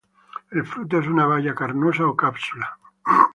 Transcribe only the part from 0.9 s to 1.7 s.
es una baya